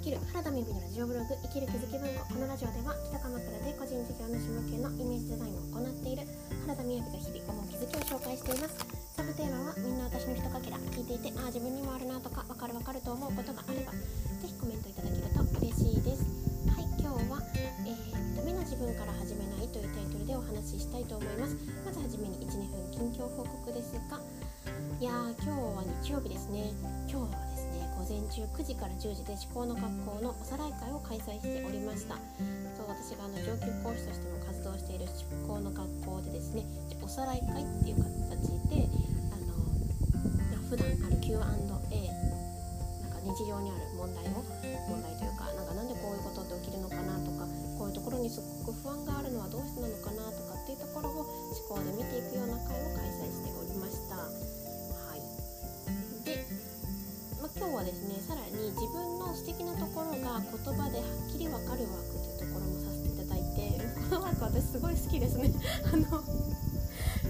[0.00, 6.24] 生きる原田美美のラジオブログ生きる気づき文庫このラジオでは北鎌倉で個人事業主向けのイメージデザインを行っている
[6.64, 8.80] 原田美美が日々思う気づきを紹介しています。
[9.12, 16.24] サブテーマはみんな私の一かけら聞いていてああ自分にもあるなとかわかるわかると思うことがあればぜひコメントいただけると嬉しいです。
[16.72, 24.16] はい今日は、えー、ダメな自分から始めないというタイトルでお話ししたいと思いますまずはじめに12分近況報告ですが
[24.96, 26.72] いやー今日は日曜日ですね。
[27.04, 27.49] 今日は
[28.10, 32.18] 前中9時から10時で思考の学校のおさらい会を開催しておりました。
[32.74, 35.06] そう私があの上級講師としても活動している
[35.46, 36.66] 思考の学校でですね
[36.98, 38.90] おさらい会っていう形で
[39.30, 39.54] あの
[40.66, 41.78] 普段ある Q&A なん
[43.14, 44.42] か日常にある問題を
[44.90, 47.46] 問題というかなんかなんでこういうことって起きるのかなとか
[47.78, 52.99] こういうところにすごく不安があるのはどうしてなのかなとかっていうところを思考で見ていくような会を開催
[57.60, 65.52] 今日はですねさらに自分の素敵なところが言葉ではっきりわかるワークというところもさせていただいてこのワーク私すごい好きですね。
[65.84, 66.24] あの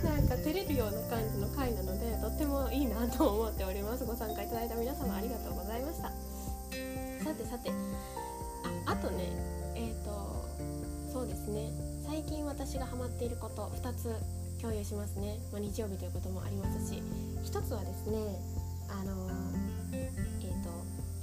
[0.06, 4.06] なんか照れるような感じの回なのでとってもいいなと思っております。
[4.06, 6.14] ご参加いただいた皆様ありがとうございました。
[7.26, 7.74] さてさて
[8.86, 9.34] ああとね
[9.74, 10.46] えっ、ー、と
[11.10, 11.74] そうですね。
[12.06, 14.14] 最近私がハマっていること2つ
[14.62, 17.02] 共有しますね、まあ、日曜日ということもありますし。
[17.42, 18.38] 1つはですね
[18.88, 19.26] あの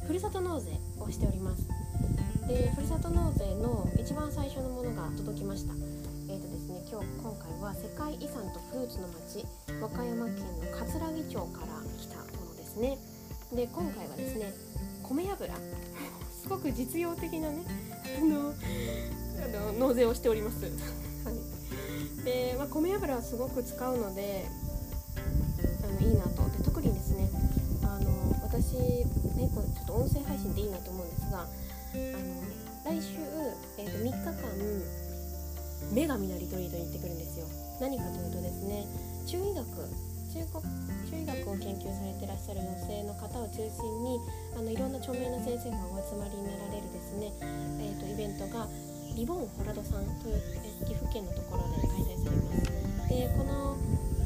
[0.08, 1.68] ふるさと納税をしております。
[2.48, 5.74] でふるさと納税の一番最初のものが届きました。
[6.30, 9.46] えーとですね、今日今回は世界遺産とフルーツの町
[9.82, 11.68] 和歌山県のかつらぎ町から
[12.00, 12.98] 来たものですね。
[13.52, 14.54] で今回はですね
[15.04, 15.54] 米油。
[16.42, 17.64] すごく実用的なね
[18.18, 18.54] あの
[19.44, 20.64] あの納税をしております。
[20.64, 22.24] はい。
[22.24, 24.46] で、まあ、米油はすごく使うので
[25.84, 26.47] あのいいなと
[29.98, 32.38] 音声配信でいいなと思うんですがあの
[32.86, 33.18] 来週、
[33.78, 34.38] えーと、3日間
[35.92, 37.46] 女神のリトリートに行ってくるんですよ。
[37.80, 38.86] 何かというとですね
[39.26, 39.66] 中医学
[40.34, 40.64] 中国
[41.08, 44.20] 中医学を研究されてらっしゃる女性の方を中心に
[44.58, 47.32] あのいろんな著名な先生がお集まりになられるですね、
[47.80, 48.68] えーと、イベントが
[49.16, 53.10] リボンホラドさんという、え岐阜県のところで開催されます。
[53.10, 53.78] でこの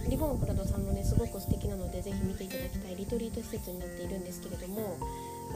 [0.09, 4.97] リボンプラドさんもねすごく素敵なのでぜひ見ていただきたいリトリート施設になっているんですけれども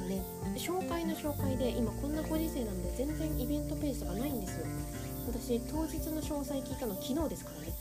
[0.08, 0.22] ね
[0.56, 4.66] 紹介の紹介で今こんなご時世なんで全然イベントページとかないんですよ。
[5.28, 7.74] 私当日の詳細聞いたの昨日ですからね。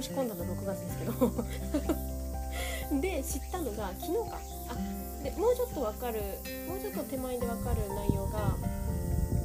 [0.00, 1.32] 申し込んだの6月ですけど。
[3.00, 4.38] で知ったのが昨日か。
[4.68, 6.20] あでもうちょっと分かる
[6.68, 8.56] もうちょっと手前で分かる内容が、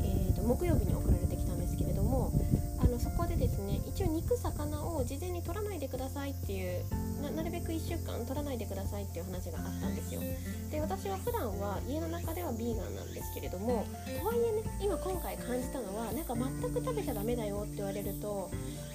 [0.04, 1.15] えーと木曜日に送ら
[2.96, 6.84] のそこでですね一応肉魚を事前に取らないでくださいっていう
[7.36, 10.22] なるべく1週間取らないでくださいっていう話があったんですよ。
[10.72, 13.86] で私は普段は家の中ではビーガンなんですけれども
[14.22, 18.50] とはいえね今今回感じたのはなんか全く食べちゃダメだよって言われると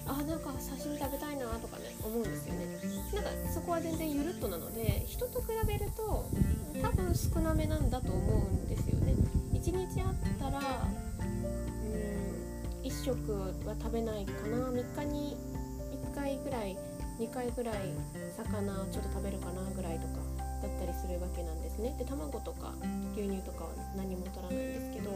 [0.06, 2.66] あなんか刺身食べたいなとかね思うんですよね。
[3.14, 6.24] なんかそこは全然ゆるっとなので人と比べると
[6.80, 9.14] 多分少なめなんだと思うんですよね。
[9.52, 10.29] 1日あったら1
[13.00, 14.68] 食は食べないかな。
[14.68, 15.36] 3日に
[16.12, 16.76] 1回ぐらい
[17.18, 17.76] 2回ぐらい
[18.36, 20.20] 魚ちょっと食べるかなぐらいとか
[20.62, 21.94] だったりするわけなんですね。
[21.98, 22.74] で卵とか
[23.16, 25.10] 牛乳とかは何も取らないんですけど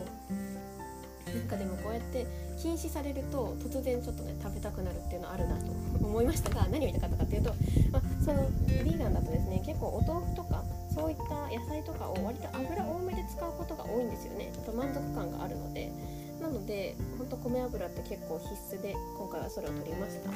[1.32, 7.54] なんかでもこうやって禁止されると突然ちょっとね食べたくなるっていうのあるなと思いましたが 何を言いたかったかっていうと、
[7.92, 14.50] まあ、そのヴィーガンだとですね結構お豆腐とかそういった野菜とかを割と油多めで使うことが多いんですよね。
[14.52, 14.64] ちょっ。
[14.66, 15.90] と満足感があるので。
[16.44, 20.28] なのでほんと米油って結構必須で今回はそれを取りました。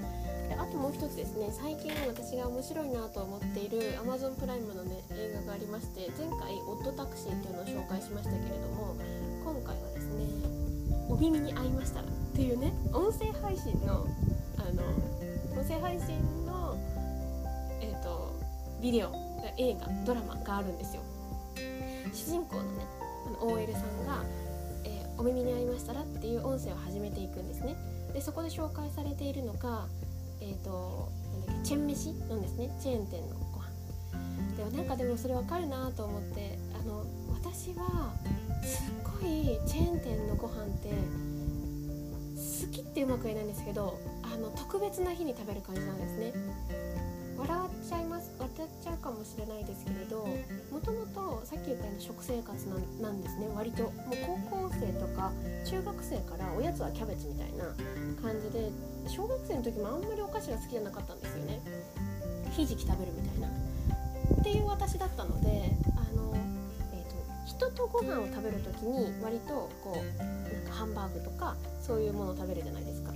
[0.48, 8.96] であともう一つですね最近私が面白いなと思っている Amazon プライムのね映画がありまして前回「オッドタクシー」っていうのを紹介しましたけれども
[9.44, 10.24] 今回はですね
[11.12, 14.06] 「お耳に合いましたら」っていうね音声配信の
[14.56, 16.74] あの音声配信の
[17.82, 18.32] えっ、ー、と
[18.80, 19.12] ビデオ
[19.58, 21.02] 映画ドラマがあるんですよ。
[22.14, 22.86] 主人公のね
[23.26, 24.24] あの OL さんが
[25.18, 27.76] お耳に合いましたらっていう音声を始めていくんですね。
[28.14, 29.86] でそこで紹介されているのが
[30.40, 32.70] えっ、ー、となんだっけチェン飯なんですね。
[32.80, 34.56] チェーン店のご飯。
[34.56, 37.04] でもなんかでもそれ分かるなと思ってあの
[37.34, 38.14] 私は
[38.62, 40.90] すっごいチェーン店のご飯って
[42.66, 43.98] 好きってうまく言えないんですけど
[44.38, 46.32] の特別な日に食べる感じなんですね。
[47.38, 50.26] 笑っちゃいます笑っちゃうかもしれないですけれど
[50.72, 52.50] もともとさっき言ったように食生活
[53.00, 53.46] なんですね。
[53.54, 53.92] 割ともう
[54.50, 55.30] 高校生とか
[55.64, 57.64] 中学生からおやつはキャベツみたいな
[58.20, 58.70] 感じで
[59.06, 61.60] 小学生の時もあんまりお菓子が好きじゃなかったんですよね。
[62.50, 63.48] ひじき食べるみたいな。
[63.48, 66.34] っていう私だったのであの、
[66.92, 67.14] えーと、
[67.46, 73.07] 人とご飯を食べる時に割とこうなんかハンバーグとかそういうものを食べるじゃないですか。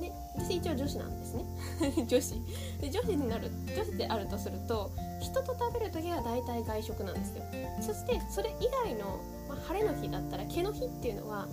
[0.00, 1.44] ね私一応女子なんですね。
[2.06, 2.34] 女子。
[2.80, 7.44] で女子になる女子であるとすると人と食べる時は大体外食なんですよ。
[7.80, 11.48] そしてそれ以外の、まあ、晴れの日だったら毛の日っていうのは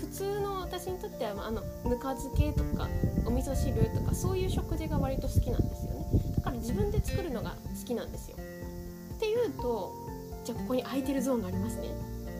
[0.00, 2.88] 普通の私にとっては、まあ、あのぬか漬けとか
[3.26, 6.06] お味噌汁とかそういう食事が割と好きなんですよね。
[6.36, 8.36] だから自分で作るのが好きなんですよ。
[9.16, 9.92] っていうと
[10.44, 11.88] じゃあここに空いてるゾーンがありますね。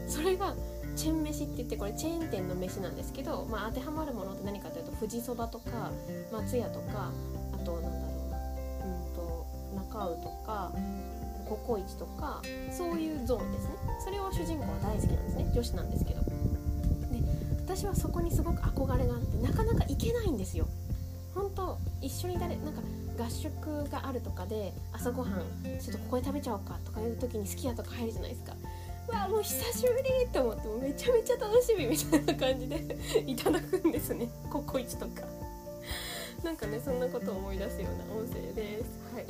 [0.09, 0.55] それが
[0.97, 5.91] チェーン飯って言ってこれチェーン店の飯なんですけど、まあ、当てはまるものって何かというと富士そばとか
[6.33, 7.11] 松屋とか
[7.53, 8.39] あとなんだろうな
[8.87, 9.47] うんと
[9.77, 10.73] 中尾とか
[11.49, 12.41] ココイチとか
[12.71, 13.73] そういうゾーンですね。
[14.05, 15.53] それを主人公は大好きなんですね。
[15.55, 16.21] 女子なんですけど。
[16.21, 16.27] で
[17.67, 20.67] 私はそこにすごく憧れがあってなかなか行けないんですよ。
[21.35, 22.81] 本当一緒に誰なんか
[23.19, 25.33] 合宿があるとかで朝ごはん
[25.81, 28.55] ちょっとここで食べちゃおうかとかいう時に好き家とか入るじゃないですか。
[29.19, 35.23] わもう久しぶりと思ってもめちゃめちゃ楽しみみたいな感じでいただくんですねココイチとか。
[36.43, 38.99] なんかねそんなことを思い出すような音声です。
[39.15, 39.27] はい。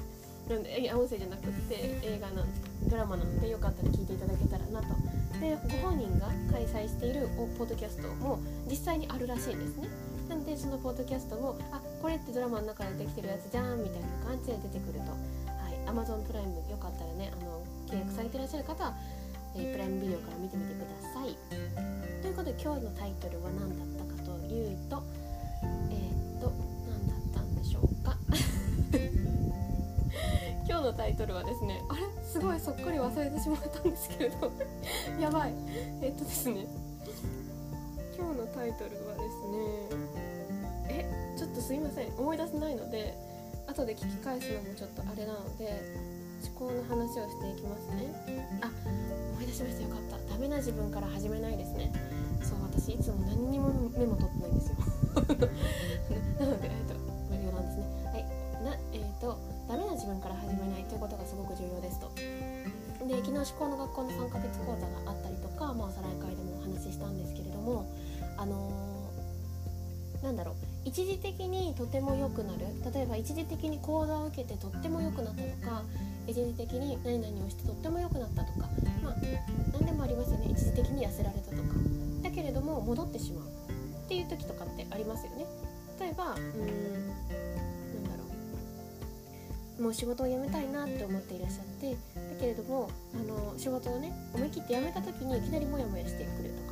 [0.48, 2.42] なんでいや音声じゃなくって映画な
[2.88, 4.88] ドラマなのでよかったら聞いていただけたらなと。
[5.40, 8.38] でご本人が開催しているポッドキャストも
[8.68, 9.88] 実際にあるらしいんですね。
[10.28, 18.94] なのでそのポッドキャストをあこれってドラマの中でできてるやつじゃんみたいな感じで出てくると、はい、Amazon プライムよかったらねあの契約されてらっしゃる方は、
[19.54, 21.36] えー、プライムビデオから見てみてください。
[22.22, 25.02] ということで今日のタイトルは何だったかというと
[25.90, 26.52] えー、っと
[26.88, 28.16] 何だったんでしょうか？
[30.68, 32.02] 今日のタイトルはですねあれ？
[32.24, 34.50] すごいそっくり忘れてしまったんですけれど。
[35.20, 35.52] やばい。
[36.00, 36.66] えー、っとですね
[38.16, 39.58] 今日のタイトルはですね
[40.88, 42.08] えちょっとすいません。
[42.16, 43.14] 思い出せないので
[43.66, 45.82] 後で聞き返すのもちょっとあれなので
[46.44, 47.61] 思考の話をしていき
[50.62, 51.90] 自分から始めないですね。
[52.40, 54.76] そう私いつも何にもメモ取ってないんですよ。
[56.38, 56.94] なのでえっと
[57.34, 57.84] 余談ですね。
[58.06, 58.22] はい。
[58.62, 59.36] なえっ、ー、と
[59.66, 62.08] ダメな自分から始めないということがすごく重要ですと。
[62.14, 67.84] で昨日思考の学校の3ヶ月講座があったりとか、まあ、おさらい会でもお話ししたんですけれども
[68.36, 70.71] あのー、なんだろう。
[70.84, 72.66] 一時的にとても良くなる。
[72.92, 75.82] 例えば一時的に講座を受けてとっても良くなったとか
[76.26, 78.68] 一時的に何々をしてとっても良くなったとか
[79.02, 79.14] まあ
[79.72, 80.48] 何でもありますよね。
[80.50, 81.62] 一時的に痩せられたとか。
[82.22, 83.48] だけれども戻ってしまう。
[83.48, 85.46] っていう時とかってありますよね。
[86.00, 88.24] 例えばうーんなんだろ
[89.78, 89.82] う。
[89.82, 91.92] もう仕事を辞めたいなって思っていらっしゃって。
[91.92, 91.96] だ
[92.40, 96.71] けれどもあの仕事をね思い切って辞めた時にいきなりモヤモヤしてくると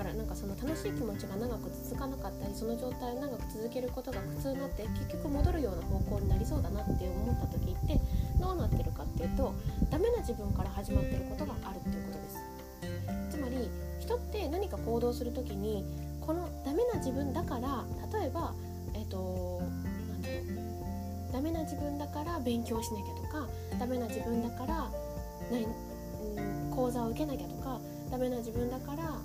[0.00, 8.00] からなんかその楽しい気持ちが長く続かなかったりその状態を長く続けることが苦痛になって結局戻るような方向になりそうだなって思った時って
[8.40, 9.54] どうなってるかっていうと
[9.90, 13.36] ダメな自分から始まってることがあるっていうことです。
[13.36, 13.68] つまり
[14.00, 15.84] 人って何か行動する時に
[16.22, 17.84] このダメな自分だから
[18.18, 18.54] 例えば
[18.94, 20.34] えっ、となんだろ
[21.28, 23.46] うダメな自分だから勉強しなきゃとか
[23.78, 24.90] ダメな自分だから
[25.52, 25.66] 何、
[26.74, 27.78] 講座を受けなきゃとか
[28.10, 29.20] ダメな自分だから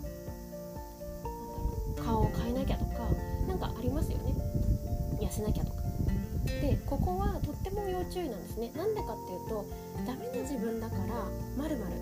[6.66, 8.72] でここはとっても要注意なんですね。
[8.76, 9.66] なんでかっていうと
[10.02, 12.02] ダメな自分だからまるまる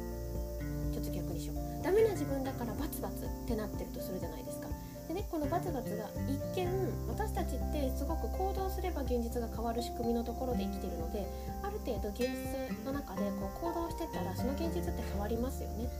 [0.95, 1.83] ちょっと逆にしよう。
[1.83, 4.71] ダメな自分だからバツバツってなってるとするじゃないですか。
[5.09, 6.71] でねこのバツバツが一見
[7.11, 11.27] 私たちってすごく行動すれば現実が変わる仕組みのところで生きてるので
[11.61, 15.91] ある程度現実の中でこう行動してたらその現実って変わりますよね。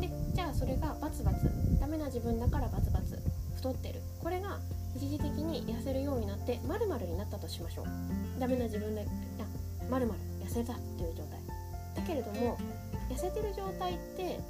[0.00, 1.46] でじゃあそれがバツバツ。
[1.78, 3.16] ダメな自分だからバツバツ。
[3.54, 4.02] 太ってる。
[4.18, 4.58] これが
[4.96, 7.86] 一時的に痩せるようになってまるになったとしましょう。
[8.38, 9.06] ダメな自分で
[9.38, 9.44] あ
[9.90, 11.40] まる痩せたっていう状態。
[11.94, 12.56] だけれども
[13.10, 14.40] 痩せてる状態って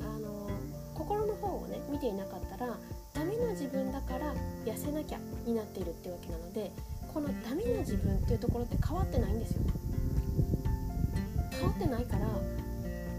[0.00, 0.50] あの
[0.94, 2.76] 心の方をね見ていなかったら
[3.14, 4.34] ダメな自分だから
[4.64, 6.70] 痩せなきゃになっているってわけなので
[7.12, 9.62] このダメな自分っていうところって変わってないんですよ。
[11.50, 12.28] 変わってないから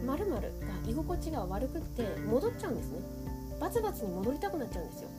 [0.06, 0.40] まるが
[0.88, 3.00] 居心地が悪くって戻っちゃうんですね。
[3.60, 5.10] バツバツに戻りたくなっちゃうんですよ。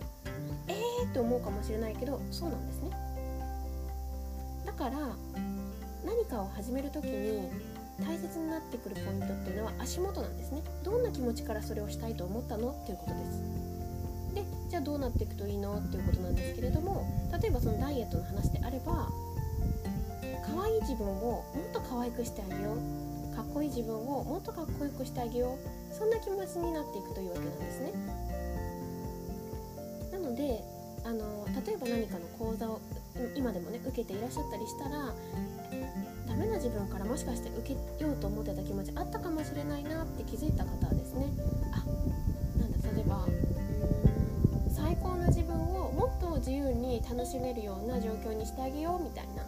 [0.68, 2.90] えーって思うかもしれないけどそうなんですね。
[4.64, 4.96] だから
[6.04, 7.50] 何かを始める時に
[8.00, 10.62] 大切になってくるポイントっていうのは足元なんですね。
[10.82, 13.42] どんな気持ちからそれをしたいと思ったのっていうことです。
[14.34, 17.04] でじゃあどうなっていくといいのっていうことなんですけれども
[17.42, 19.08] 例えばそのダイエットの話であれば
[20.46, 23.10] 可愛い自分をもっと可愛くしてあげよう。
[23.36, 25.94] かっこいい自分をもっとかっこよくしてあげよう。
[25.94, 27.92] そんな気持ちになっていくというわけなんですね。
[30.30, 30.62] ので
[31.04, 32.80] あの例えば何かの講座を
[33.34, 35.12] 今でもね受けていらっしゃったりしたら
[36.26, 41.26] ダメな自分からもしかして受けようと思ってた気持ちあったかもしれないなって気づいた方はですね
[41.72, 41.84] あ
[42.58, 43.26] なんだ例えば
[44.70, 49.44] 最高の自分をもっと自由に楽しめるような状況にしてあげようみたいな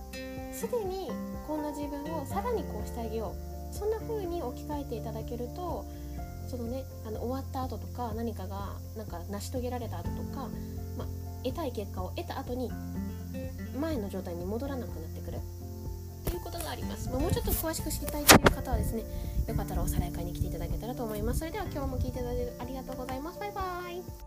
[0.53, 1.11] すでに
[1.47, 3.35] こんな自分をさらにこうしてあげよ
[3.71, 5.85] うそんな風に置き換えていただけると
[6.53, 10.51] そのねあの終わった後とか何かがなんか成し遂げられた後とか、
[10.99, 11.07] ま、
[11.43, 12.71] 得たい結果を得た後に
[13.81, 15.39] 前の状態に戻らなくなってくる。
[16.27, 19.03] ということがあります、まあ、もうちょっと詳しく知りたいという方はですね
[19.49, 21.41] よかったらおさらい会に来ていただけたらと思います。
[21.41, 23.41] それでは今日も聞いていただいてありがとうございます。
[23.41, 24.22] バイバーイ。